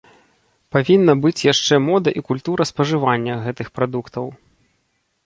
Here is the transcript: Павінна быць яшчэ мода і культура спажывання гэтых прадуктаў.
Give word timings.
Павінна 0.75 1.13
быць 1.25 1.45
яшчэ 1.53 1.75
мода 1.89 2.09
і 2.21 2.23
культура 2.29 2.67
спажывання 2.71 3.33
гэтых 3.45 3.67
прадуктаў. 3.77 4.25